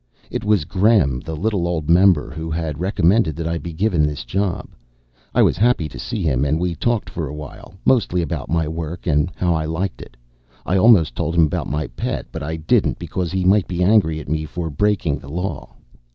[0.31, 4.25] It was Gremm, the little old member, who had recommended that I be given this
[4.25, 4.69] job.
[5.35, 8.67] I was happy to see him, and we talked for a while, mostly about my
[8.67, 10.17] work, and how I liked it.
[10.65, 14.19] I almost told him about my pet, but I didn't, because he might be angry
[14.19, 15.75] at me for breaking the Law.